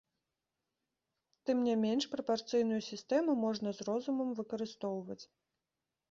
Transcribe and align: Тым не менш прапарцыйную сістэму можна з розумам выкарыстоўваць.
Тым 1.49 1.57
не 1.67 1.73
менш 1.83 2.07
прапарцыйную 2.13 2.79
сістэму 2.91 3.35
можна 3.45 3.73
з 3.81 3.87
розумам 3.91 4.29
выкарыстоўваць. 4.39 5.21